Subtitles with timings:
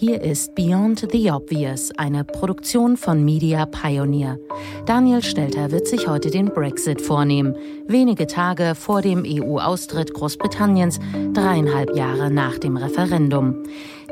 [0.00, 4.38] Hier ist Beyond the Obvious, eine Produktion von Media Pioneer.
[4.86, 7.54] Daniel Stelter wird sich heute den Brexit vornehmen,
[7.86, 11.00] wenige Tage vor dem EU-Austritt Großbritanniens,
[11.34, 13.62] dreieinhalb Jahre nach dem Referendum.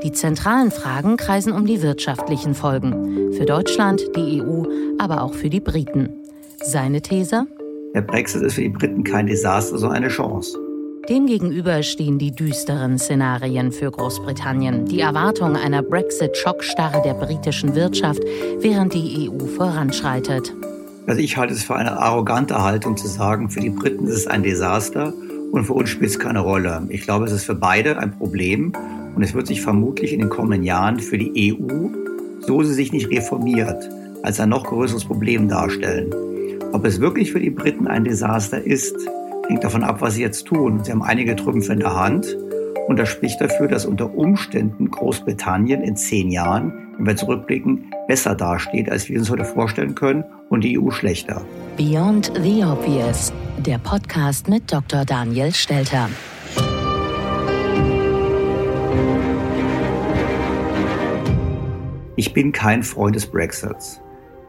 [0.02, 3.32] Die zentralen Fragen kreisen um die wirtschaftlichen Folgen.
[3.32, 4.64] Für Deutschland, die EU,
[4.98, 6.10] aber auch für die Briten.
[6.62, 7.46] Seine These?
[7.94, 10.67] Der Brexit ist für die Briten kein Desaster, sondern eine Chance.
[11.08, 18.22] Demgegenüber stehen die düsteren Szenarien für Großbritannien, die Erwartung einer Brexit-Schockstarre der britischen Wirtschaft,
[18.60, 20.54] während die EU voranschreitet.
[21.06, 24.26] Also ich halte es für eine arrogante Haltung zu sagen, für die Briten ist es
[24.26, 25.14] ein Desaster
[25.50, 26.86] und für uns spielt es keine Rolle.
[26.90, 28.74] Ich glaube, es ist für beide ein Problem
[29.16, 31.88] und es wird sich vermutlich in den kommenden Jahren für die EU,
[32.40, 33.88] so sie sich nicht reformiert,
[34.22, 36.14] als ein noch größeres Problem darstellen.
[36.72, 38.94] Ob es wirklich für die Briten ein Desaster ist,
[39.48, 40.84] hängt davon ab, was sie jetzt tun.
[40.84, 42.36] Sie haben einige Trümpfe in der Hand
[42.86, 48.34] und das spricht dafür, dass unter Umständen Großbritannien in zehn Jahren, wenn wir zurückblicken, besser
[48.34, 51.42] dasteht, als wir uns heute vorstellen können und die EU schlechter.
[51.78, 55.06] Beyond the Obvious, der Podcast mit Dr.
[55.06, 56.10] Daniel Stelter.
[62.16, 64.02] Ich bin kein Freund des Brexits.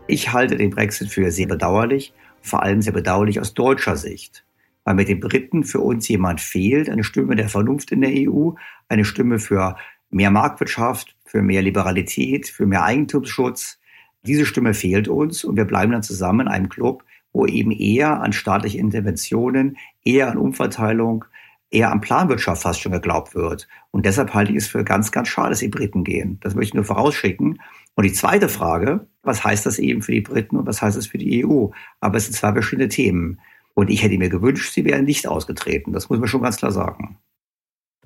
[0.07, 4.43] Ich halte den Brexit für sehr bedauerlich, vor allem sehr bedauerlich aus deutscher Sicht
[4.89, 8.53] weil mit den Briten für uns jemand fehlt, eine Stimme der Vernunft in der EU,
[8.87, 9.75] eine Stimme für
[10.09, 13.79] mehr Marktwirtschaft, für mehr Liberalität, für mehr Eigentumsschutz.
[14.23, 18.19] Diese Stimme fehlt uns und wir bleiben dann zusammen in einem Club, wo eben eher
[18.19, 21.25] an staatliche Interventionen, eher an Umverteilung,
[21.69, 23.67] eher an Planwirtschaft fast schon geglaubt wird.
[23.91, 26.39] Und deshalb halte ich es für ganz, ganz schade, dass die Briten gehen.
[26.41, 27.61] Das möchte ich nur vorausschicken.
[27.93, 31.05] Und die zweite Frage, was heißt das eben für die Briten und was heißt es
[31.05, 31.67] für die EU?
[31.99, 33.39] Aber es sind zwei verschiedene Themen.
[33.73, 35.93] Und ich hätte mir gewünscht, sie wären nicht ausgetreten.
[35.93, 37.17] Das muss man schon ganz klar sagen.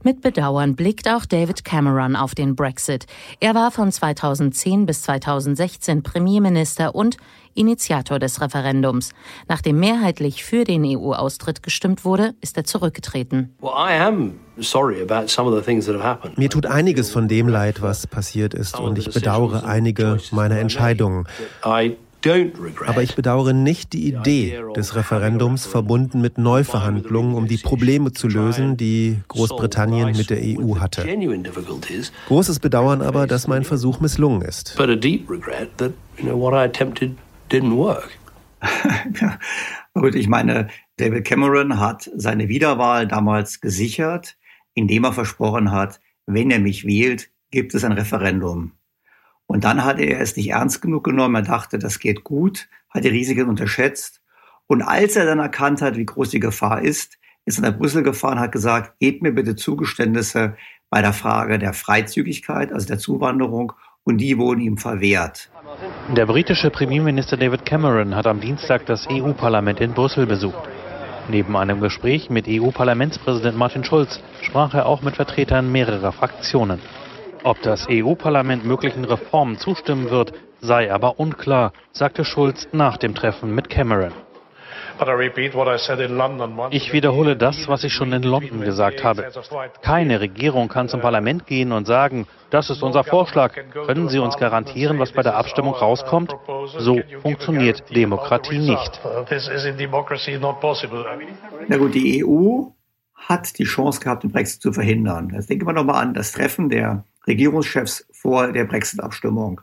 [0.05, 3.05] Mit Bedauern blickt auch David Cameron auf den Brexit.
[3.39, 7.15] Er war von 2010 bis 2016 Premierminister und
[7.53, 9.13] Initiator des Referendums.
[9.47, 13.55] Nachdem mehrheitlich für den EU-Austritt gestimmt wurde, ist er zurückgetreten.
[16.35, 21.27] Mir tut einiges von dem leid, was passiert ist, und ich bedauere einige meiner Entscheidungen.
[22.85, 28.27] Aber ich bedauere nicht die Idee des Referendums verbunden mit Neuverhandlungen, um die Probleme zu
[28.27, 31.05] lösen, die Großbritannien mit der EU hatte.
[32.27, 34.75] Großes Bedauern aber, dass mein Versuch misslungen ist.
[39.21, 39.39] ja,
[39.93, 44.37] gut, ich meine, David Cameron hat seine Wiederwahl damals gesichert,
[44.73, 48.71] indem er versprochen hat, wenn er mich wählt, gibt es ein Referendum.
[49.47, 51.35] Und dann hatte er es nicht ernst genug genommen.
[51.35, 54.21] Er dachte, das geht gut, hat die Risiken unterschätzt.
[54.67, 58.03] Und als er dann erkannt hat, wie groß die Gefahr ist, ist er nach Brüssel
[58.03, 60.55] gefahren, hat gesagt, gebt mir bitte Zugeständnisse
[60.89, 63.73] bei der Frage der Freizügigkeit, also der Zuwanderung,
[64.03, 65.49] und die wurden ihm verwehrt.
[66.15, 70.69] Der britische Premierminister David Cameron hat am Dienstag das EU-Parlament in Brüssel besucht.
[71.29, 76.79] Neben einem Gespräch mit EU-Parlamentspräsident Martin Schulz sprach er auch mit Vertretern mehrerer Fraktionen.
[77.43, 80.31] Ob das EU-Parlament möglichen Reformen zustimmen wird,
[80.61, 84.13] sei aber unklar, sagte Schulz nach dem Treffen mit Cameron.
[86.69, 89.27] Ich wiederhole das, was ich schon in London gesagt habe.
[89.81, 93.53] Keine Regierung kann zum Parlament gehen und sagen, das ist unser Vorschlag.
[93.71, 96.33] Können Sie uns garantieren, was bei der Abstimmung rauskommt?
[96.77, 99.01] So funktioniert Demokratie nicht.
[101.67, 102.67] Na gut, die EU
[103.15, 105.31] hat die Chance gehabt, den Brexit zu verhindern.
[105.33, 109.61] Jetzt denken wir nochmal an das Treffen der Regierungschefs vor der Brexit-Abstimmung.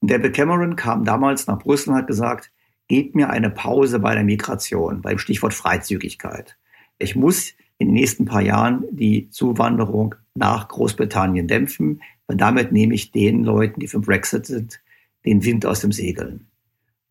[0.00, 2.52] David Cameron kam damals nach Brüssel und hat gesagt,
[2.88, 6.56] gebt mir eine Pause bei der Migration, beim Stichwort Freizügigkeit.
[6.98, 12.94] Ich muss in den nächsten paar Jahren die Zuwanderung nach Großbritannien dämpfen, weil damit nehme
[12.94, 14.80] ich den Leuten, die für Brexit sind,
[15.24, 16.46] den Wind aus dem Segeln.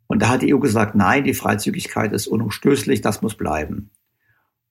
[0.08, 3.90] Und da hat die EU gesagt, nein, die Freizügigkeit ist unumstößlich, das muss bleiben.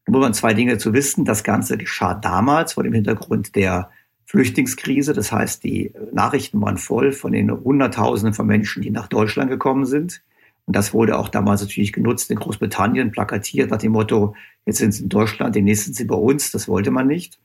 [0.04, 1.24] Da muss man zwei Dinge zu wissen.
[1.24, 3.90] Das Ganze geschah damals vor dem Hintergrund der
[4.32, 5.12] Flüchtlingskrise.
[5.12, 9.84] Das heißt, die Nachrichten waren voll von den Hunderttausenden von Menschen, die nach Deutschland gekommen
[9.84, 10.22] sind.
[10.64, 14.34] Und das wurde auch damals natürlich genutzt in Großbritannien, plakatiert nach dem Motto,
[14.64, 16.50] jetzt sind sie in Deutschland, demnächst sind sie bei uns.
[16.50, 17.38] Das wollte man nicht.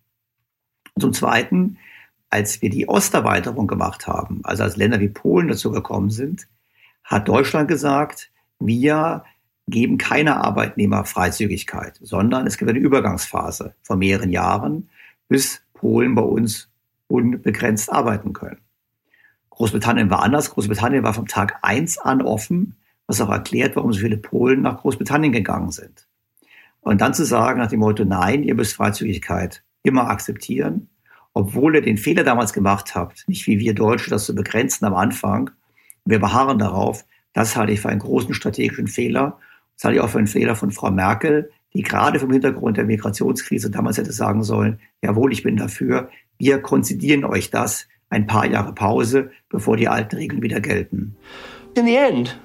[0.94, 1.78] Und zum Zweiten,
[2.30, 6.48] als wir die Osterweiterung gemacht haben, also als Länder wie Polen dazu gekommen sind,
[7.04, 9.26] hat Deutschland gesagt, wir
[9.68, 14.88] geben keine Arbeitnehmerfreizügigkeit, sondern es gibt eine Übergangsphase von mehreren Jahren,
[15.28, 16.70] bis Polen bei uns
[17.08, 18.62] unbegrenzt arbeiten können.
[19.50, 20.52] Großbritannien war anders.
[20.52, 22.76] Großbritannien war vom Tag eins an offen
[23.08, 26.08] was auch erklärt, warum so viele Polen nach Großbritannien gegangen sind.
[26.82, 30.90] Und dann zu sagen nach dem Motto, nein, ihr müsst Freizügigkeit immer akzeptieren,
[31.34, 34.94] obwohl ihr den Fehler damals gemacht habt, nicht wie wir Deutsche das zu begrenzen am
[34.94, 35.50] Anfang,
[36.06, 39.38] wir beharren darauf, das halte ich für einen großen strategischen Fehler.
[39.76, 42.86] Das halte ich auch für einen Fehler von Frau Merkel, die gerade vom Hintergrund der
[42.86, 48.46] Migrationskrise damals hätte sagen sollen, jawohl, ich bin dafür, wir konzidieren euch das, ein paar
[48.46, 51.18] Jahre Pause, bevor die alten Regeln wieder gelten.
[51.76, 52.40] In the end,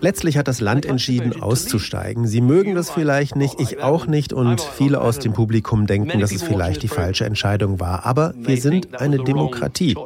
[0.00, 2.26] Letztlich hat das Land entschieden, auszusteigen.
[2.26, 6.32] Sie mögen das vielleicht nicht, ich auch nicht und viele aus dem Publikum denken, dass
[6.32, 8.04] es vielleicht die falsche Entscheidung war.
[8.04, 9.96] Aber wir sind eine Demokratie.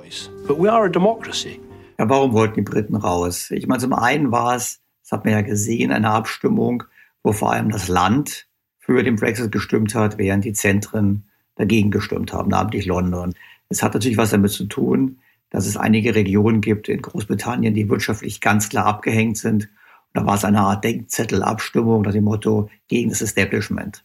[1.99, 3.51] Ja, warum wollten die Briten raus?
[3.51, 6.85] Ich meine, zum einen war es, das hat man ja gesehen, eine Abstimmung,
[7.25, 8.47] wo vor allem das Land
[8.79, 11.25] für den Brexit gestimmt hat, während die Zentren
[11.57, 13.35] dagegen gestimmt haben, namentlich London.
[13.69, 15.19] Es hat natürlich was damit zu tun,
[15.51, 19.65] dass es einige Regionen gibt in Großbritannien, die wirtschaftlich ganz klar abgehängt sind.
[19.65, 24.05] Und da war es eine Art Denkzettelabstimmung nach dem Motto gegen das Establishment.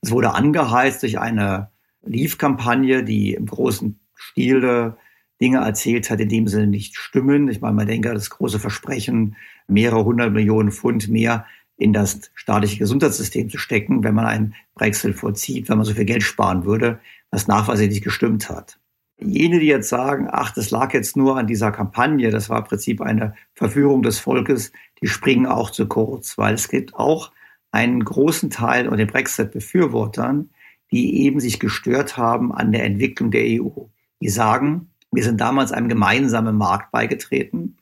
[0.00, 1.70] Es wurde angeheizt durch eine
[2.04, 4.94] Leave-Kampagne, die im großen Stil
[5.40, 7.48] Dinge erzählt hat, in dem Sinne nicht stimmen.
[7.48, 9.36] Ich meine, man denke, das große Versprechen,
[9.68, 11.46] mehrere hundert Millionen Pfund mehr
[11.78, 16.04] in das staatliche Gesundheitssystem zu stecken, wenn man einen Brexit vollzieht, wenn man so viel
[16.04, 16.98] Geld sparen würde,
[17.30, 18.78] was nachweislich nicht gestimmt hat.
[19.20, 22.64] Jene, die jetzt sagen, ach, das lag jetzt nur an dieser Kampagne, das war im
[22.64, 27.32] Prinzip eine Verführung des Volkes, die springen auch zu kurz, weil es gibt auch
[27.70, 30.50] einen großen Teil unter den Brexit-Befürwortern,
[30.90, 33.86] die eben sich gestört haben an der Entwicklung der EU.
[34.20, 37.76] Die sagen, wir sind damals einem gemeinsamen Markt beigetreten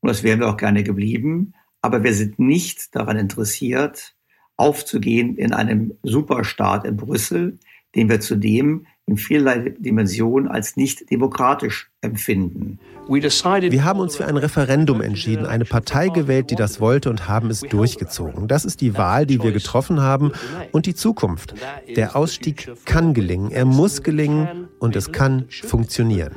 [0.00, 4.14] und das wären wir auch gerne geblieben, aber wir sind nicht daran interessiert,
[4.56, 7.58] aufzugehen in einem Superstaat in Brüssel,
[7.94, 12.78] den wir zudem in vielerlei Dimensionen als nicht demokratisch empfinden.
[13.06, 17.50] Wir haben uns für ein Referendum entschieden, eine Partei gewählt, die das wollte und haben
[17.50, 18.48] es durchgezogen.
[18.48, 20.32] Das ist die Wahl, die wir getroffen haben
[20.72, 21.52] und die Zukunft.
[21.94, 26.32] Der Ausstieg kann gelingen, er muss gelingen und es kann funktionieren.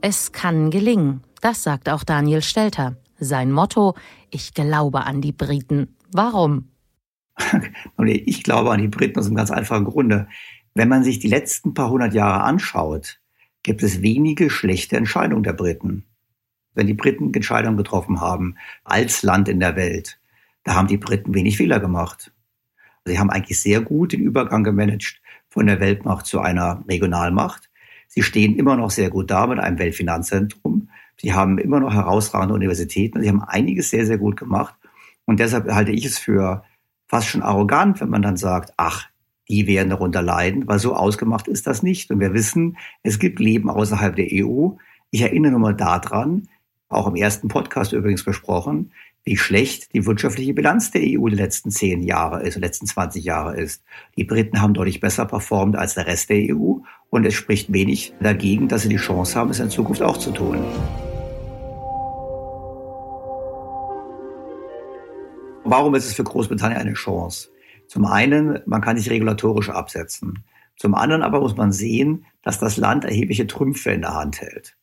[0.00, 2.96] Es kann gelingen, das sagt auch Daniel Stelter.
[3.18, 3.94] Sein Motto,
[4.30, 5.96] ich glaube an die Briten.
[6.12, 6.68] Warum?
[8.06, 10.28] ich glaube an die Briten aus einem ganz einfachen Grunde.
[10.74, 13.20] Wenn man sich die letzten paar hundert Jahre anschaut,
[13.62, 16.04] gibt es wenige schlechte Entscheidungen der Briten.
[16.74, 20.20] Wenn die Briten Entscheidungen getroffen haben als Land in der Welt,
[20.62, 22.32] da haben die Briten wenig Fehler gemacht.
[23.06, 27.70] Sie haben eigentlich sehr gut den Übergang gemanagt von der Weltmacht zu einer Regionalmacht.
[28.08, 30.88] Sie stehen immer noch sehr gut da mit einem Weltfinanzzentrum.
[31.20, 33.22] Sie haben immer noch herausragende Universitäten.
[33.22, 34.74] Sie haben einiges sehr, sehr gut gemacht.
[35.24, 36.62] Und deshalb halte ich es für
[37.06, 39.08] fast schon arrogant, wenn man dann sagt, ach,
[39.48, 42.10] die werden darunter leiden, weil so ausgemacht ist das nicht.
[42.10, 44.70] Und wir wissen, es gibt Leben außerhalb der EU.
[45.10, 46.48] Ich erinnere nur mal daran,
[46.88, 48.92] auch im ersten Podcast übrigens besprochen,
[49.26, 53.24] wie schlecht die wirtschaftliche Bilanz der EU die letzten zehn Jahre ist, die letzten 20
[53.24, 53.82] Jahre ist.
[54.16, 56.76] Die Briten haben deutlich besser performt als der Rest der EU
[57.10, 60.30] und es spricht wenig dagegen, dass sie die Chance haben, es in Zukunft auch zu
[60.30, 60.58] tun.
[65.64, 67.48] Warum ist es für Großbritannien eine Chance?
[67.88, 70.44] Zum einen, man kann sich regulatorisch absetzen.
[70.76, 74.76] Zum anderen aber muss man sehen, dass das Land erhebliche Trümpfe in der Hand hält.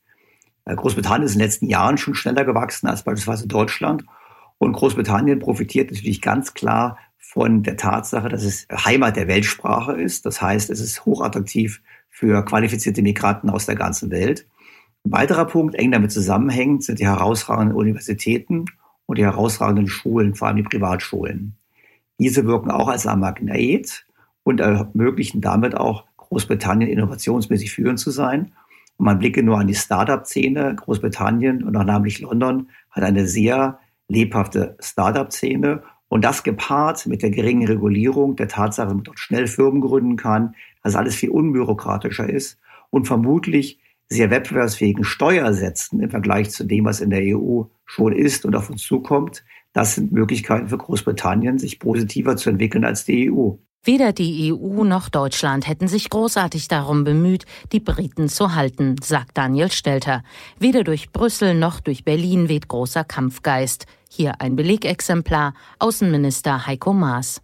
[0.65, 4.03] Äh, Großbritannien ist in den letzten Jahren schon schneller gewachsen als beispielsweise Deutschland
[4.63, 10.25] und Großbritannien profitiert natürlich ganz klar von der Tatsache, dass es Heimat der Weltsprache ist.
[10.25, 14.47] Das heißt, es ist hochattraktiv für qualifizierte Migranten aus der ganzen Welt.
[15.05, 18.65] Ein weiterer Punkt, eng damit zusammenhängend, sind die herausragenden Universitäten
[19.05, 21.55] und die herausragenden Schulen, vor allem die Privatschulen.
[22.19, 24.05] Diese wirken auch als ein Magnet
[24.43, 28.53] und ermöglichen damit auch Großbritannien innovationsmäßig führend zu sein.
[28.97, 30.75] Und man blicke nur an die Startup-Szene.
[30.75, 35.83] Großbritannien und auch namentlich London hat eine sehr lebhafte Startup-Szene.
[36.07, 40.15] Und das gepaart mit der geringen Regulierung, der Tatsache, dass man dort schnell Firmen gründen
[40.15, 42.59] kann, dass alles viel unbürokratischer ist
[42.91, 43.79] und vermutlich
[44.09, 48.69] sehr wettbewerbsfähigen Steuersätzen im Vergleich zu dem, was in der EU schon ist und auf
[48.69, 49.43] uns zukommt.
[49.73, 53.53] Das sind Möglichkeiten für Großbritannien, sich positiver zu entwickeln als die EU.
[53.85, 59.37] Weder die EU noch Deutschland hätten sich großartig darum bemüht, die Briten zu halten, sagt
[59.37, 60.23] Daniel Stelter.
[60.57, 63.85] Weder durch Brüssel noch durch Berlin weht großer Kampfgeist.
[64.09, 67.41] Hier ein Belegexemplar, Außenminister Heiko Maas.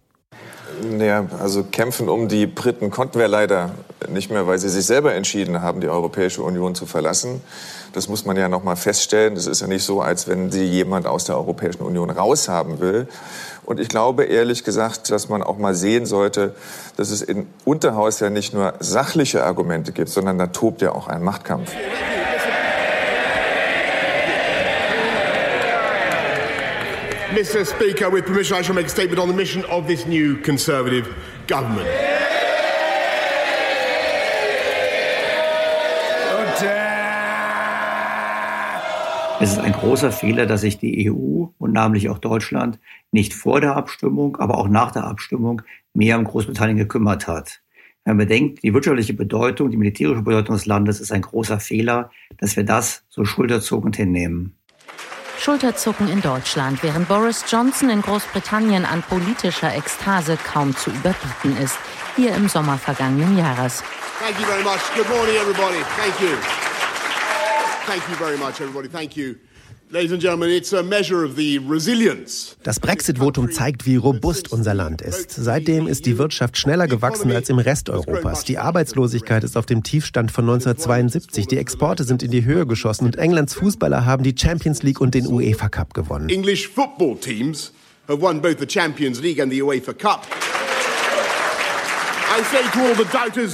[0.98, 3.70] Ja, also kämpfen um die Briten konnten wir leider
[4.08, 7.42] nicht mehr, weil sie sich selber entschieden haben, die Europäische Union zu verlassen.
[7.92, 9.34] Das muss man ja noch mal feststellen.
[9.34, 13.08] Das ist ja nicht so, als wenn sie jemand aus der Europäischen Union raushaben will.
[13.64, 16.54] Und ich glaube ehrlich gesagt, dass man auch mal sehen sollte,
[16.96, 21.08] dass es im Unterhaus ja nicht nur sachliche Argumente gibt, sondern da tobt ja auch
[21.08, 21.70] ein Machtkampf.
[27.32, 27.64] Mr.
[27.64, 31.06] Speaker, with permission, I shall make a statement on the mission of this new Conservative
[31.46, 31.86] government.
[39.42, 42.80] Es ist ein großer Fehler, dass sich die EU und namentlich auch Deutschland
[43.12, 45.62] nicht vor der Abstimmung, aber auch nach der Abstimmung
[45.94, 47.62] mehr um Großbritannien gekümmert hat.
[48.04, 52.10] Wenn man bedenkt, die wirtschaftliche Bedeutung, die militärische Bedeutung des Landes ist ein großer Fehler,
[52.38, 54.56] dass wir das so schulterzuckend hinnehmen.
[55.40, 61.78] Schulterzucken in Deutschland, während Boris Johnson in Großbritannien an politischer Ekstase kaum zu überbieten ist.
[62.14, 63.82] Hier im Sommer vergangenen Jahres.
[64.20, 64.80] Thank you very much.
[64.94, 65.78] Good morning, everybody.
[65.96, 66.36] Thank you.
[67.86, 68.88] Thank you very much, everybody.
[68.88, 69.36] Thank you.
[72.62, 75.32] Das Brexit-Votum zeigt, wie robust unser Land ist.
[75.32, 78.44] Seitdem ist die Wirtschaft schneller gewachsen als im Rest Europas.
[78.44, 81.48] Die Arbeitslosigkeit ist auf dem Tiefstand von 1972.
[81.48, 85.12] Die Exporte sind in die Höhe geschossen und Englands Fußballer haben die Champions League und
[85.12, 86.28] den UEFA Cup gewonnen.
[86.28, 87.72] English football teams
[88.06, 90.24] have won both the Champions League and the UEFA Cup.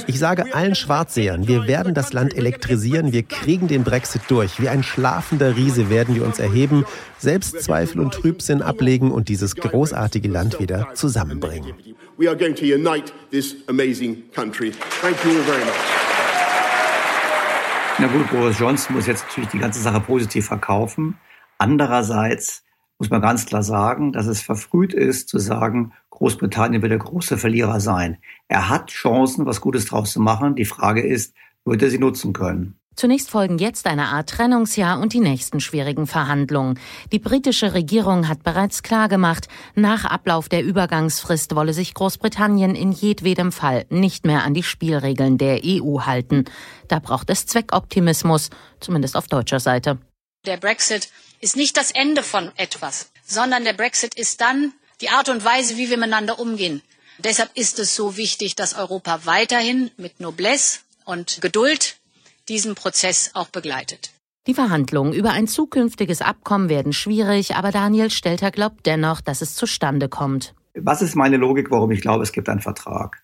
[0.07, 4.61] Ich sage allen Schwarzsehern, wir werden das Land elektrisieren, wir kriegen den Brexit durch.
[4.61, 6.85] Wie ein schlafender Riese werden wir uns erheben,
[7.17, 11.73] Selbstzweifel und Trübsinn ablegen und dieses großartige Land wieder zusammenbringen.
[12.17, 14.71] We are going to unite this amazing country.
[15.01, 15.73] Thank you all very much.
[17.99, 21.17] Na gut, Boris Johnson muss jetzt natürlich die ganze Sache positiv verkaufen.
[21.57, 22.63] Andererseits
[22.99, 27.37] muss man ganz klar sagen, dass es verfrüht ist zu sagen, Großbritannien wird der große
[27.37, 28.17] Verlierer sein.
[28.47, 30.55] Er hat Chancen, was Gutes draus zu machen.
[30.55, 32.79] Die Frage ist, wird er sie nutzen können?
[32.95, 36.79] Zunächst folgen jetzt eine Art Trennungsjahr und die nächsten schwierigen Verhandlungen.
[37.11, 43.51] Die britische Regierung hat bereits klargemacht, nach Ablauf der Übergangsfrist wolle sich Großbritannien in jedwedem
[43.51, 46.45] Fall nicht mehr an die Spielregeln der EU halten.
[46.87, 49.99] Da braucht es Zweckoptimismus, zumindest auf deutscher Seite.
[50.47, 55.29] Der Brexit ist nicht das Ende von etwas, sondern der Brexit ist dann die Art
[55.29, 56.81] und Weise, wie wir miteinander umgehen.
[57.19, 61.97] Deshalb ist es so wichtig, dass Europa weiterhin mit Noblesse und Geduld
[62.47, 64.11] diesen Prozess auch begleitet.
[64.45, 69.55] Die Verhandlungen über ein zukünftiges Abkommen werden schwierig, aber Daniel Stelter glaubt dennoch, dass es
[69.55, 70.53] zustande kommt.
[70.73, 73.23] Was ist meine Logik, warum ich glaube, es gibt einen Vertrag?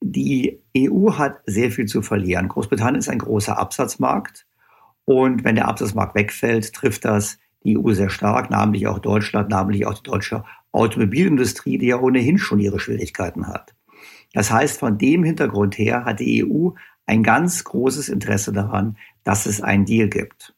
[0.00, 2.48] Die EU hat sehr viel zu verlieren.
[2.48, 4.46] Großbritannien ist ein großer Absatzmarkt.
[5.04, 9.86] Und wenn der Absatzmarkt wegfällt, trifft das die EU sehr stark, namentlich auch Deutschland, namentlich
[9.86, 10.44] auch die deutsche
[10.76, 13.74] Automobilindustrie, die ja ohnehin schon ihre Schwierigkeiten hat.
[14.32, 16.70] Das heißt, von dem Hintergrund her hat die EU
[17.06, 20.54] ein ganz großes Interesse daran, dass es einen Deal gibt.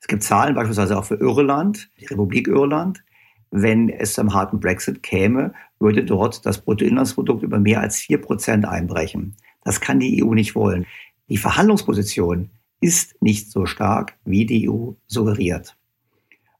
[0.00, 3.04] Es gibt Zahlen beispielsweise auch für Irland, die Republik Irland.
[3.50, 8.66] Wenn es zum harten Brexit käme, würde dort das Bruttoinlandsprodukt über mehr als vier Prozent
[8.66, 9.36] einbrechen.
[9.62, 10.86] Das kann die EU nicht wollen.
[11.28, 15.76] Die Verhandlungsposition ist nicht so stark, wie die EU suggeriert.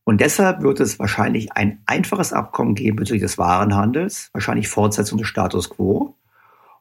[0.05, 5.29] Und deshalb wird es wahrscheinlich ein einfaches Abkommen geben bezüglich des Warenhandels, wahrscheinlich Fortsetzung des
[5.29, 6.17] Status quo.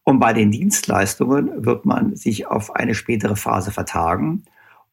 [0.03, 4.43] Und bei den Dienstleistungen wird man sich auf eine spätere Phase vertagen.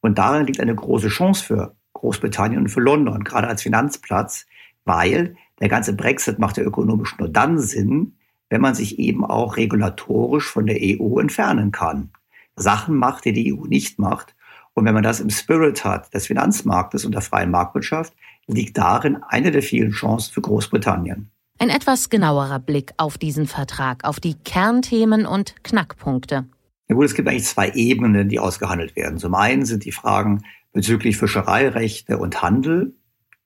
[0.01, 4.45] Und darin liegt eine große Chance für Großbritannien und für London, gerade als Finanzplatz,
[4.85, 8.15] weil der ganze Brexit macht ja ökonomisch nur dann Sinn,
[8.49, 12.11] wenn man sich eben auch regulatorisch von der EU entfernen kann.
[12.55, 14.35] Sachen macht, die die EU nicht macht.
[14.79, 18.13] Und wenn man das im Spirit hat des Finanzmarktes und der freien Marktwirtschaft,
[18.47, 21.29] liegt darin eine der vielen Chancen für Großbritannien.
[21.57, 26.45] Ein etwas genauerer Blick auf diesen Vertrag, auf die Kernthemen und Knackpunkte.
[26.87, 29.19] Ja gut, es gibt eigentlich zwei Ebenen, die ausgehandelt werden.
[29.19, 32.95] Zum einen sind die Fragen bezüglich Fischereirechte und Handel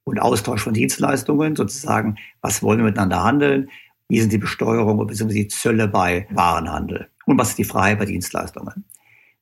[0.04, 3.72] und Austausch von Dienstleistungen, sozusagen, was wollen wir miteinander handeln,
[4.08, 5.34] wie sind die Besteuerungen bzw.
[5.34, 8.86] die Zölle bei Warenhandel und was ist die Freiheit bei Dienstleistungen.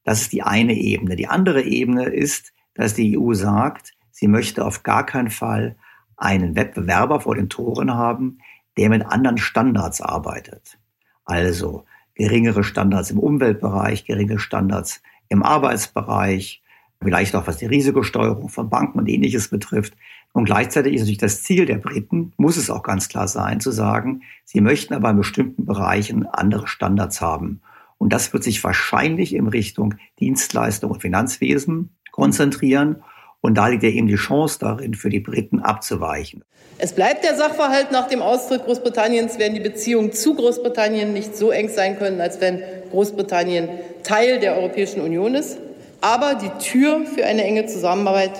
[0.03, 1.15] Das ist die eine Ebene.
[1.15, 5.75] Die andere Ebene ist, dass die EU sagt, sie möchte auf gar keinen Fall
[6.17, 8.39] einen Wettbewerber vor den Toren haben,
[8.77, 10.77] der mit anderen Standards arbeitet.
[11.25, 16.61] Also geringere Standards im Umweltbereich, geringere Standards im Arbeitsbereich,
[17.01, 19.93] vielleicht auch was die Risikosteuerung von Banken und ähnliches betrifft.
[20.33, 23.71] Und gleichzeitig ist natürlich das Ziel der Briten, muss es auch ganz klar sein, zu
[23.71, 27.61] sagen, sie möchten aber in bestimmten Bereichen andere Standards haben.
[28.01, 33.03] Und das wird sich wahrscheinlich in Richtung Dienstleistung und Finanzwesen konzentrieren.
[33.41, 36.43] Und da liegt ja eben die Chance darin, für die Briten abzuweichen.
[36.79, 41.51] Es bleibt der Sachverhalt, nach dem Austritt Großbritanniens werden die Beziehungen zu Großbritannien nicht so
[41.51, 43.69] eng sein können, als wenn Großbritannien
[44.01, 45.59] Teil der Europäischen Union ist.
[46.01, 48.33] Aber die Tür für eine enge Zusammenarbeit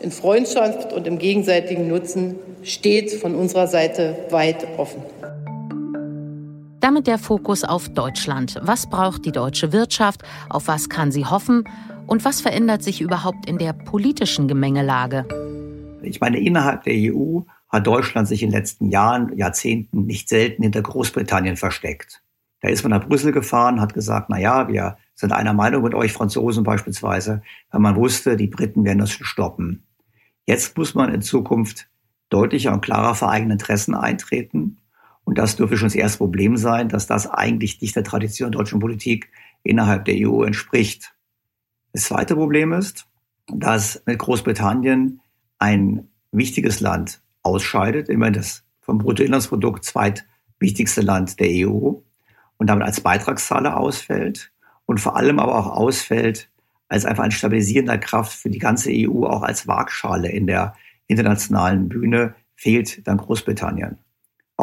[0.00, 5.02] in Freundschaft und im gegenseitigen Nutzen steht von unserer Seite weit offen.
[6.84, 8.60] Damit der Fokus auf Deutschland.
[8.62, 10.20] Was braucht die deutsche Wirtschaft?
[10.50, 11.64] Auf was kann sie hoffen?
[12.06, 15.24] Und was verändert sich überhaupt in der politischen Gemengelage?
[16.02, 20.62] Ich meine, innerhalb der EU hat Deutschland sich in den letzten Jahren, Jahrzehnten nicht selten
[20.62, 22.22] hinter Großbritannien versteckt.
[22.60, 25.94] Da ist man nach Brüssel gefahren, hat gesagt, na ja, wir sind einer Meinung mit
[25.94, 29.86] euch Franzosen beispielsweise, weil man wusste, die Briten werden das schon stoppen.
[30.44, 31.88] Jetzt muss man in Zukunft
[32.28, 34.76] deutlicher und klarer für eigene Interessen eintreten
[35.24, 38.58] und das dürfte schon das erste Problem sein, dass das eigentlich nicht der Tradition der
[38.58, 39.30] deutschen Politik
[39.62, 41.14] innerhalb der EU entspricht.
[41.92, 43.06] Das zweite Problem ist,
[43.46, 45.20] dass mit Großbritannien
[45.58, 51.94] ein wichtiges Land ausscheidet, immer das vom Bruttoinlandsprodukt zweitwichtigste Land der EU
[52.58, 54.52] und damit als Beitragszahler ausfällt
[54.86, 56.50] und vor allem aber auch ausfällt
[56.88, 60.74] als einfach ein stabilisierender Kraft für die ganze EU, auch als Waagschale in der
[61.06, 63.98] internationalen Bühne, fehlt dann Großbritannien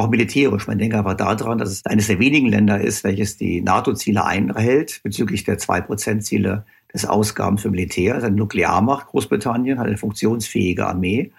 [0.01, 0.67] auch militärisch.
[0.67, 5.01] Man denkt aber daran, dass es eines der wenigen Länder ist, welches die NATO-Ziele einhält
[5.03, 8.13] bezüglich der 2%-Ziele des Ausgaben für Militär.
[8.13, 11.31] Es ist eine Nuklearmacht, Großbritannien, hat eine funktionsfähige Armee.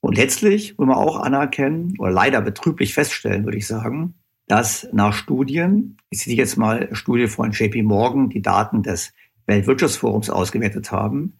[0.00, 4.14] Und letztlich muss man auch anerkennen oder leider betrüblich feststellen, würde ich sagen,
[4.46, 9.12] dass nach Studien, ich ziehe jetzt mal Studie von JP Morgan, die Daten des
[9.46, 11.38] Weltwirtschaftsforums ausgewertet haben,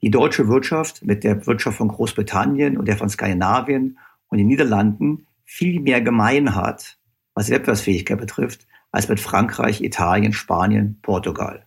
[0.00, 3.98] die deutsche Wirtschaft mit der Wirtschaft von Großbritannien und der von Skandinavien
[4.28, 6.98] und den Niederlanden viel mehr gemein hat,
[7.34, 11.66] was Wettbewerbsfähigkeit betrifft, als mit Frankreich, Italien, Spanien, Portugal.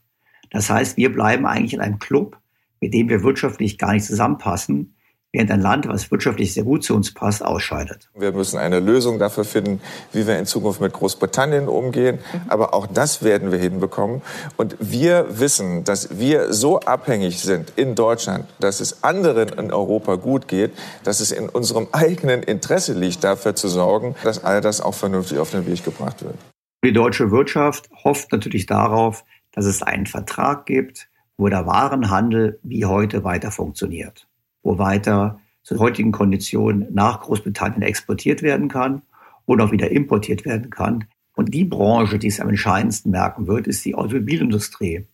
[0.49, 2.39] Das heißt, wir bleiben eigentlich in einem Club,
[2.81, 4.94] mit dem wir wirtschaftlich gar nicht zusammenpassen,
[5.35, 8.09] während ein Land, was wirtschaftlich sehr gut zu uns passt, ausscheidet.
[8.15, 9.81] Wir müssen eine Lösung dafür finden,
[10.13, 12.19] wie wir in Zukunft mit Großbritannien umgehen.
[12.31, 12.41] Mhm.
[12.47, 14.21] Aber auch das werden wir hinbekommen.
[14.55, 20.15] Und wir wissen, dass wir so abhängig sind in Deutschland, dass es anderen in Europa
[20.15, 20.71] gut geht,
[21.03, 25.37] dass es in unserem eigenen Interesse liegt, dafür zu sorgen, dass all das auch vernünftig
[25.39, 26.35] auf den Weg gebracht wird.
[26.85, 32.85] Die deutsche Wirtschaft hofft natürlich darauf, dass es einen Vertrag gibt, wo der Warenhandel wie
[32.85, 34.27] heute weiter funktioniert
[34.65, 39.03] wo weiter zu heutigen Konditionen nach Großbritannien exportiert werden kann
[39.45, 41.05] und auch wieder importiert werden kann.
[41.35, 45.07] Und die Branche, die es am entscheidendsten merken wird, ist die Automobilindustrie.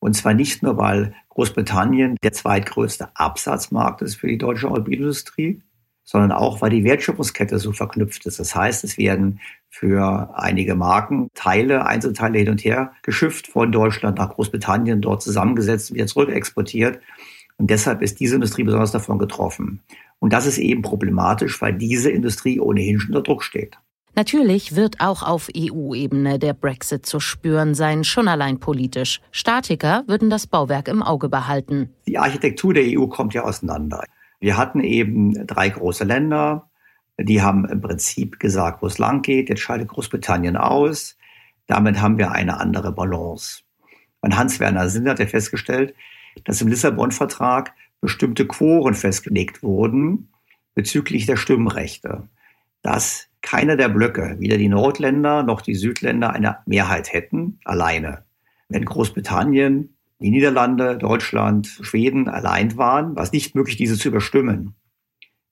[0.00, 5.62] Und zwar nicht nur, weil Großbritannien der zweitgrößte Absatzmarkt ist für die deutsche Automobilindustrie,
[6.04, 8.40] sondern auch, weil die Wertschöpfungskette so verknüpft ist.
[8.40, 14.18] Das heißt, es werden für einige Marken Teile, Einzelteile hin und her geschifft von Deutschland
[14.18, 17.00] nach Großbritannien, dort zusammengesetzt, wieder zurück exportiert.
[17.58, 19.82] Und deshalb ist diese Industrie besonders davon getroffen.
[20.20, 23.78] Und das ist eben problematisch, weil diese Industrie ohnehin schon unter Druck steht.
[24.14, 29.20] Natürlich wird auch auf EU-Ebene der Brexit zu spüren sein, schon allein politisch.
[29.30, 31.90] Statiker würden das Bauwerk im Auge behalten.
[32.06, 34.02] Die Architektur der EU kommt ja auseinander.
[34.40, 36.68] Wir hatten eben drei große Länder,
[37.20, 39.48] Die haben im Prinzip gesagt, wo es lang geht.
[39.48, 41.16] Jetzt scheidet Großbritannien aus.
[41.66, 43.62] Damit haben wir eine andere Balance.
[44.20, 45.94] Und Hans-Werner Sinn hat ja festgestellt,
[46.44, 50.28] dass im Lissabon-Vertrag bestimmte Quoren festgelegt wurden
[50.74, 52.28] bezüglich der Stimmrechte.
[52.82, 58.24] Dass keiner der Blöcke, weder die Nordländer noch die Südländer, eine Mehrheit hätten, alleine.
[58.68, 64.74] Wenn Großbritannien, die Niederlande, Deutschland, Schweden allein waren, war es nicht möglich, diese zu überstimmen.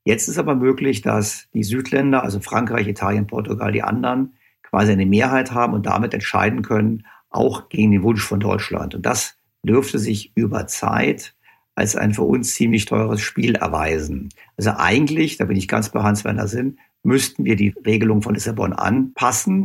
[0.04, 5.06] Jetzt ist aber möglich, dass die Südländer, also Frankreich, Italien, Portugal, die anderen, quasi eine
[5.06, 8.94] Mehrheit haben und damit entscheiden können, auch gegen den Wunsch von Deutschland.
[8.94, 9.35] Und das
[9.66, 11.34] dürfte sich über Zeit
[11.74, 14.30] als ein für uns ziemlich teures Spiel erweisen.
[14.56, 18.72] Also eigentlich, da bin ich ganz bei Hans-Werner Sinn, müssten wir die Regelung von Lissabon
[18.72, 19.62] anpassen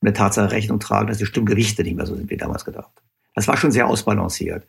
[0.00, 2.92] und der Tatsache Rechnung tragen, dass die Stimmgewichte nicht mehr so sind wie damals gedacht.
[3.34, 4.66] Das war schon sehr ausbalanciert.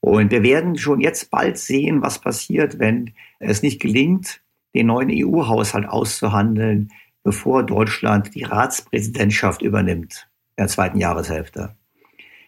[0.00, 4.40] Und wir werden schon jetzt bald sehen, was passiert, wenn es nicht gelingt,
[4.74, 6.92] den neuen EU-Haushalt auszuhandeln,
[7.24, 11.74] bevor Deutschland die Ratspräsidentschaft übernimmt in der zweiten Jahreshälfte.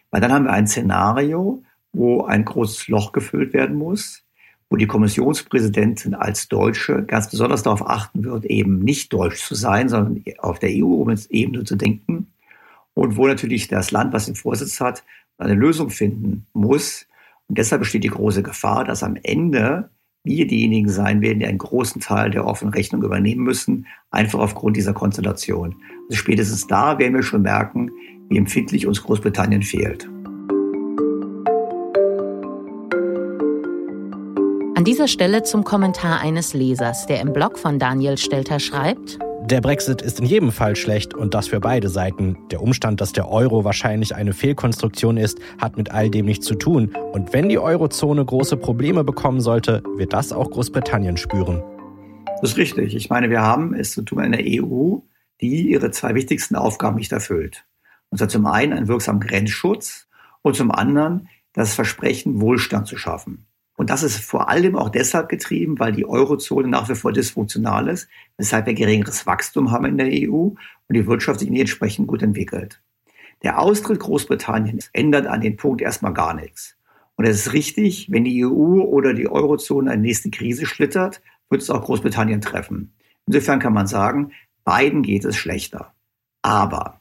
[0.09, 4.23] Weil dann haben wir ein Szenario, wo ein großes Loch gefüllt werden muss,
[4.69, 9.89] wo die Kommissionspräsidentin als Deutsche ganz besonders darauf achten wird, eben nicht deutsch zu sein,
[9.89, 12.27] sondern auf der EU-Ebene zu denken.
[12.93, 15.03] Und wo natürlich das Land, was den Vorsitz hat,
[15.37, 17.07] eine Lösung finden muss.
[17.47, 19.89] Und deshalb besteht die große Gefahr, dass am Ende
[20.23, 24.75] wir diejenigen sein werden, die einen großen Teil der offenen Rechnung übernehmen müssen, einfach aufgrund
[24.77, 25.75] dieser Konstellation.
[26.09, 27.89] Also spätestens da werden wir schon merken,
[28.27, 30.09] wie empfindlich uns Großbritannien fehlt.
[34.79, 39.59] An dieser Stelle zum Kommentar eines Lesers, der im Blog von Daniel Stelter schreibt, der
[39.59, 42.37] Brexit ist in jedem Fall schlecht und das für beide Seiten.
[42.49, 46.55] Der Umstand, dass der Euro wahrscheinlich eine Fehlkonstruktion ist, hat mit all dem nichts zu
[46.55, 46.95] tun.
[47.11, 51.61] Und wenn die Eurozone große Probleme bekommen sollte, wird das auch Großbritannien spüren.
[52.39, 52.95] Das ist richtig.
[52.95, 54.99] Ich meine, wir haben es zu tun in der EU,
[55.41, 57.65] die ihre zwei wichtigsten Aufgaben nicht erfüllt.
[58.11, 60.07] Und zwar zum einen einen wirksamen Grenzschutz
[60.41, 63.48] und zum anderen das Versprechen, Wohlstand zu schaffen.
[63.79, 67.87] Und das ist vor allem auch deshalb getrieben, weil die Eurozone nach wie vor dysfunktional
[67.87, 70.57] ist, weshalb wir geringeres Wachstum haben in der EU und
[70.89, 72.81] die Wirtschaft sich nicht entsprechend gut entwickelt.
[73.41, 76.75] Der Austritt Großbritanniens ändert an dem Punkt erstmal gar nichts.
[77.15, 81.61] Und es ist richtig, wenn die EU oder die Eurozone eine nächste Krise schlittert, wird
[81.61, 82.91] es auch Großbritannien treffen.
[83.27, 84.33] Insofern kann man sagen,
[84.65, 85.93] beiden geht es schlechter.
[86.41, 86.99] Aber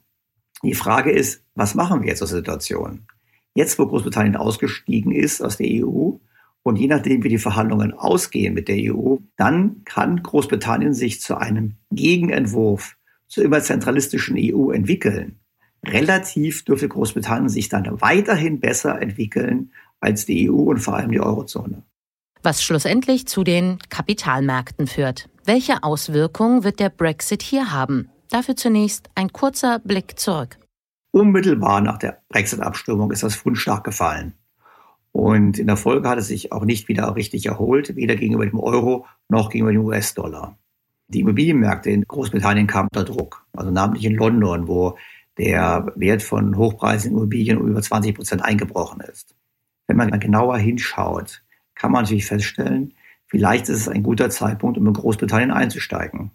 [0.62, 3.08] die Frage ist, was machen wir jetzt aus der Situation?
[3.54, 6.18] Jetzt, wo Großbritannien ausgestiegen ist aus der EU,
[6.68, 11.36] und je nachdem, wie die Verhandlungen ausgehen mit der EU, dann kann Großbritannien sich zu
[11.36, 15.40] einem Gegenentwurf zur immer zentralistischen EU entwickeln.
[15.84, 21.20] Relativ dürfte Großbritannien sich dann weiterhin besser entwickeln als die EU und vor allem die
[21.20, 21.82] Eurozone.
[22.42, 25.28] Was schlussendlich zu den Kapitalmärkten führt.
[25.44, 28.10] Welche Auswirkungen wird der Brexit hier haben?
[28.30, 30.58] Dafür zunächst ein kurzer Blick zurück.
[31.10, 34.34] Unmittelbar nach der Brexit-Abstimmung ist das Pfund stark gefallen.
[35.12, 38.58] Und in der Folge hat es sich auch nicht wieder richtig erholt, weder gegenüber dem
[38.58, 40.58] Euro noch gegenüber dem US-Dollar.
[41.08, 44.96] Die Immobilienmärkte in Großbritannien kamen unter Druck, also namentlich in London, wo
[45.38, 49.34] der Wert von hochpreisigen Immobilien um über 20 Prozent eingebrochen ist.
[49.86, 51.42] Wenn man genauer hinschaut,
[51.74, 52.92] kann man natürlich feststellen,
[53.26, 56.32] vielleicht ist es ein guter Zeitpunkt, um in Großbritannien einzusteigen.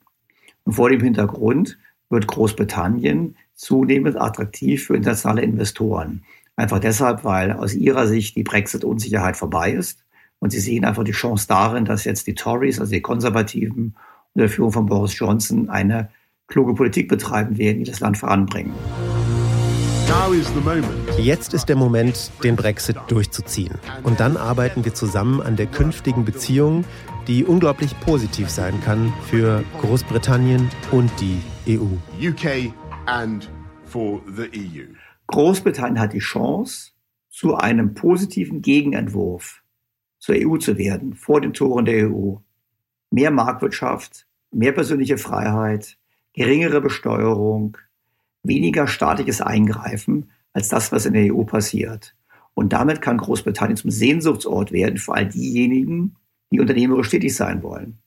[0.63, 1.77] Und vor dem Hintergrund
[2.09, 6.23] wird Großbritannien zunehmend attraktiv für internationale Investoren.
[6.55, 10.03] Einfach deshalb, weil aus ihrer Sicht die Brexit-Unsicherheit vorbei ist.
[10.39, 13.95] Und sie sehen einfach die Chance darin, dass jetzt die Tories, also die Konservativen,
[14.33, 16.09] unter der Führung von Boris Johnson eine
[16.47, 18.73] kluge Politik betreiben werden, die das Land voranbringen.
[21.17, 23.73] Jetzt ist der Moment, den Brexit durchzuziehen.
[24.03, 26.85] Und dann arbeiten wir zusammen an der künftigen Beziehung,
[27.27, 31.85] die unglaublich positiv sein kann für Großbritannien und die EU.
[32.21, 32.73] UK
[33.05, 33.49] and
[33.85, 35.02] for the EU.
[35.33, 36.91] Großbritannien hat die Chance,
[37.31, 39.63] zu einem positiven Gegenentwurf
[40.19, 42.35] zur EU zu werden, vor den Toren der EU.
[43.09, 45.97] Mehr Marktwirtschaft, mehr persönliche Freiheit,
[46.33, 47.79] geringere Besteuerung,
[48.43, 52.15] weniger staatliches Eingreifen als das, was in der EU passiert.
[52.53, 56.15] Und damit kann Großbritannien zum Sehnsuchtsort werden für all diejenigen,
[56.51, 57.97] die unternehmerisch tätig sein wollen.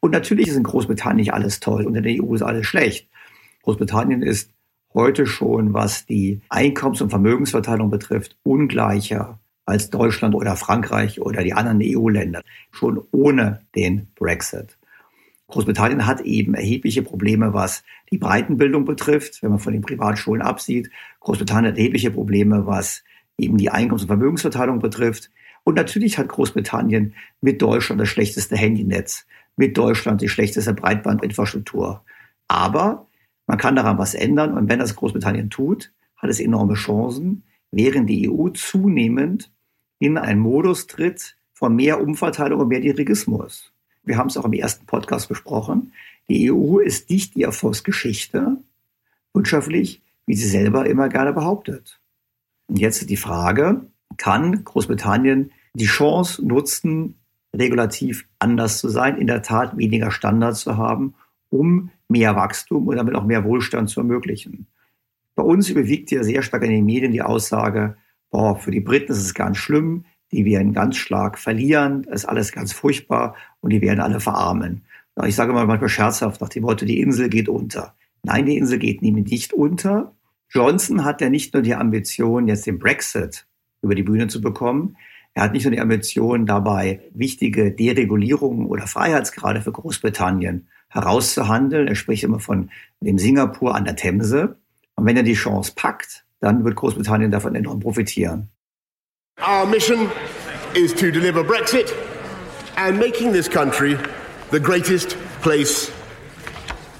[0.00, 3.10] Und natürlich ist in Großbritannien nicht alles toll und in der EU ist alles schlecht.
[3.62, 4.50] Großbritannien ist
[4.94, 11.54] heute schon, was die Einkommens- und Vermögensverteilung betrifft, ungleicher als Deutschland oder Frankreich oder die
[11.54, 14.76] anderen EU-Länder, schon ohne den Brexit.
[15.48, 20.90] Großbritannien hat eben erhebliche Probleme, was die Breitenbildung betrifft, wenn man von den Privatschulen absieht.
[21.20, 23.04] Großbritannien hat erhebliche Probleme, was
[23.36, 25.30] eben die Einkommens- und Vermögensverteilung betrifft.
[25.64, 29.26] Und natürlich hat Großbritannien mit Deutschland das schlechteste Handynetz
[29.56, 32.02] mit Deutschland die schlechteste Breitbandinfrastruktur.
[32.48, 33.06] Aber
[33.52, 38.08] man kann daran was ändern und wenn das Großbritannien tut, hat es enorme Chancen, während
[38.08, 39.50] die EU zunehmend
[39.98, 43.70] in einen Modus tritt von mehr Umverteilung und mehr Dirigismus.
[44.04, 45.92] Wir haben es auch im ersten Podcast besprochen.
[46.30, 48.56] Die EU ist nicht die Erfolgsgeschichte
[49.34, 52.00] wirtschaftlich, wie sie selber immer gerne behauptet.
[52.68, 53.82] Und jetzt die Frage,
[54.16, 57.16] kann Großbritannien die Chance nutzen,
[57.54, 61.12] regulativ anders zu sein, in der Tat weniger Standards zu haben,
[61.50, 64.66] um mehr Wachstum und damit auch mehr Wohlstand zu ermöglichen.
[65.34, 67.96] Bei uns überwiegt ja sehr stark in den Medien die Aussage,
[68.30, 72.52] boah, für die Briten ist es ganz schlimm, die werden ganz stark verlieren, ist alles
[72.52, 74.82] ganz furchtbar und die werden alle verarmen.
[75.26, 77.94] Ich sage mal manchmal scherzhaft nach dem Motto, die Insel geht unter.
[78.22, 80.14] Nein, die Insel geht nämlich nicht unter.
[80.48, 83.46] Johnson hat ja nicht nur die Ambition, jetzt den Brexit
[83.82, 84.96] über die Bühne zu bekommen,
[85.34, 91.88] er hat nicht nur die Ambition, dabei wichtige Deregulierungen oder Freiheitsgrade für Großbritannien herauszuhandeln.
[91.88, 94.56] Er spricht immer von dem Singapur an der Themse.
[94.94, 98.48] Und wenn er die Chance packt, dann wird Großbritannien davon enorm profitieren.
[99.40, 100.10] Our mission
[100.74, 101.92] is to deliver Brexit
[102.76, 103.96] and making this country
[104.50, 105.90] the greatest place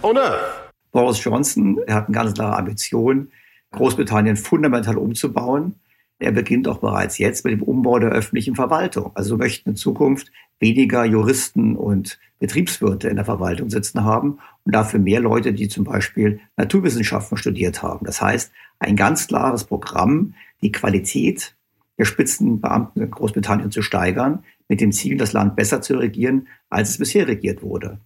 [0.03, 0.71] on earth.
[0.93, 3.31] Boris Johnson er hat eine ganz klare Ambition,
[3.73, 5.75] Großbritannien fundamental umzubauen.
[6.23, 9.11] Er beginnt auch bereits jetzt mit dem Umbau der öffentlichen Verwaltung.
[9.15, 10.31] Also möchten in Zukunft
[10.61, 15.85] weniger Juristen und Betriebswirte in der Verwaltung sitzen haben und dafür mehr Leute, die zum
[15.85, 18.07] Beispiel Naturwissenschaften studiert haben.
[18.07, 21.57] Das heißt, ein ganz klares Programm, die Qualität
[21.99, 26.91] der Spitzenbeamten in Großbritannien zu steigern, mit dem Ziel, das Land besser zu regieren, als
[26.91, 27.99] es bisher regiert wurde.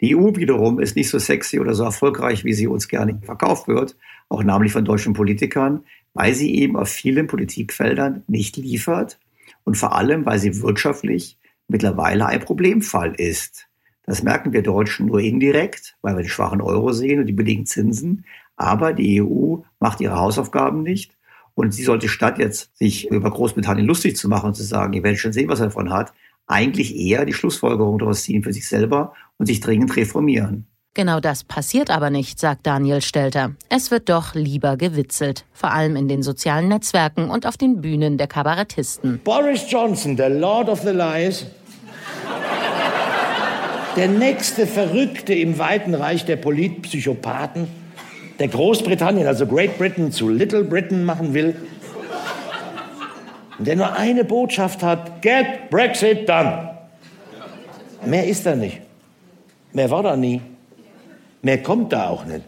[0.00, 3.68] Die EU wiederum ist nicht so sexy oder so erfolgreich, wie sie uns gerne verkauft
[3.68, 3.96] wird,
[4.28, 5.84] auch namentlich von deutschen Politikern,
[6.14, 9.18] weil sie eben auf vielen Politikfeldern nicht liefert
[9.64, 13.68] und vor allem, weil sie wirtschaftlich mittlerweile ein Problemfall ist.
[14.04, 17.66] Das merken wir Deutschen nur indirekt, weil wir den schwachen Euro sehen und die billigen
[17.66, 18.24] Zinsen.
[18.56, 21.16] Aber die EU macht ihre Hausaufgaben nicht.
[21.54, 25.02] Und sie sollte statt jetzt sich über Großbritannien lustig zu machen und zu sagen, ihr
[25.02, 26.12] werdet schon sehen, was er davon hat,
[26.50, 30.66] eigentlich eher die Schlussfolgerung daraus ziehen für sich selber und sich dringend reformieren.
[30.92, 33.52] Genau das passiert aber nicht, sagt Daniel Stelter.
[33.68, 38.18] Es wird doch lieber gewitzelt, vor allem in den sozialen Netzwerken und auf den Bühnen
[38.18, 39.20] der Kabarettisten.
[39.22, 41.46] Boris Johnson, der Lord of the Lies,
[43.96, 47.68] der nächste Verrückte im weiten Reich der Politpsychopathen,
[48.40, 51.54] der Großbritannien, also Great Britain, zu Little Britain machen will,
[53.60, 56.78] und der nur eine Botschaft hat, get Brexit done.
[58.06, 58.80] Mehr ist er nicht.
[59.74, 60.40] Mehr war er nie.
[61.42, 62.42] Mehr kommt da auch nicht.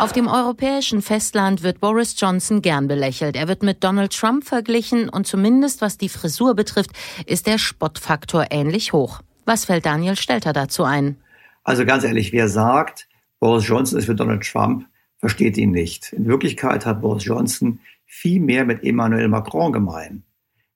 [0.00, 3.36] Auf dem europäischen Festland wird Boris Johnson gern belächelt.
[3.36, 6.90] Er wird mit Donald Trump verglichen und zumindest was die Frisur betrifft,
[7.24, 9.20] ist der Spottfaktor ähnlich hoch.
[9.44, 11.18] Was fällt Daniel Stelter dazu ein?
[11.62, 13.06] Also ganz ehrlich, wer sagt,
[13.38, 14.86] Boris Johnson ist für Donald Trump,
[15.18, 16.12] versteht ihn nicht.
[16.14, 17.78] In Wirklichkeit hat Boris Johnson
[18.10, 20.24] viel mehr mit Emmanuel Macron gemein.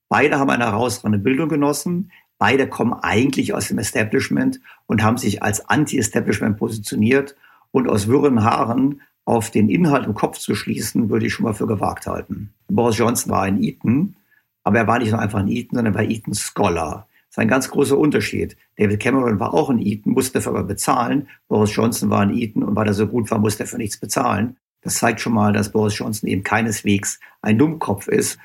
[0.07, 2.11] Beide haben eine herausragende Bildung genossen.
[2.37, 7.35] Beide kommen eigentlich aus dem Establishment und haben sich als Anti-Establishment positioniert
[7.71, 11.53] und aus wirren Haaren auf den Inhalt im Kopf zu schließen, würde ich schon mal
[11.53, 12.53] für gewagt halten.
[12.69, 14.15] Boris Johnson war ein Eton,
[14.63, 17.07] aber er war nicht nur einfach ein Eton, sondern er war Eton Scholar.
[17.27, 18.55] Das ist ein ganz großer Unterschied.
[18.77, 21.27] David Cameron war auch ein Eton, musste dafür aber bezahlen.
[21.49, 23.97] Boris Johnson war ein Eton und weil er so gut war, musste er für nichts
[23.97, 24.55] bezahlen.
[24.85, 28.37] Das zeigt schon mal, dass Boris Johnson eben keineswegs ein Dummkopf ist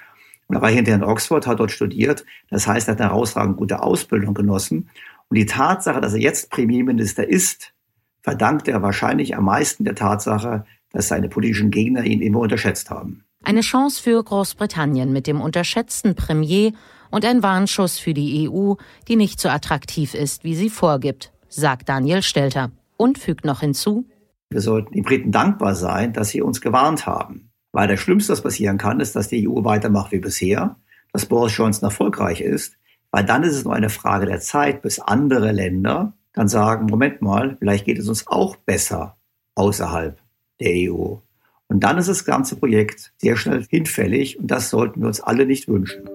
[0.48, 2.24] und er war hinterher in Oxford, hat dort studiert.
[2.48, 4.88] Das heißt, er hat eine herausragend gute Ausbildung genossen.
[5.28, 7.74] Und die Tatsache, dass er jetzt Premierminister ist,
[8.22, 13.22] verdankt er wahrscheinlich am meisten der Tatsache, dass seine politischen Gegner ihn immer unterschätzt haben.
[13.44, 16.72] Eine Chance für Großbritannien mit dem unterschätzten Premier
[17.10, 18.74] und ein Warnschuss für die EU,
[19.08, 24.04] die nicht so attraktiv ist, wie sie vorgibt, sagt Daniel Stelter und fügt noch hinzu,
[24.50, 27.50] wir sollten den Briten dankbar sein, dass sie uns gewarnt haben.
[27.72, 30.76] Weil das Schlimmste, was passieren kann, ist, dass die EU weitermacht wie bisher,
[31.12, 32.76] dass Boris Johnson erfolgreich ist,
[33.12, 37.22] weil dann ist es nur eine Frage der Zeit, bis andere Länder dann sagen, Moment
[37.22, 39.16] mal, vielleicht geht es uns auch besser
[39.54, 40.18] außerhalb
[40.60, 41.16] der EU.
[41.68, 45.46] Und dann ist das ganze Projekt sehr schnell hinfällig und das sollten wir uns alle
[45.46, 46.08] nicht wünschen.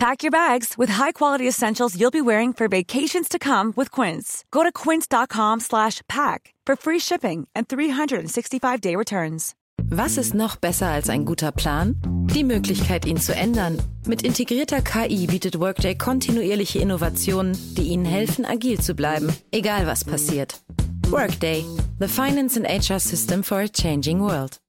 [0.00, 4.46] Pack your bags with high-quality essentials you'll be wearing for vacations to come with Quince.
[4.50, 9.54] Go to quince.com slash pack for free shipping and 365-day returns.
[9.90, 11.96] Was ist noch besser als ein guter Plan?
[12.32, 13.76] Die Möglichkeit, ihn zu ändern.
[14.06, 20.02] Mit integrierter KI bietet Workday kontinuierliche Innovationen, die Ihnen helfen, agil zu bleiben, egal was
[20.02, 20.62] passiert.
[21.10, 21.62] Workday,
[21.98, 24.60] the finance and HR system for a changing world.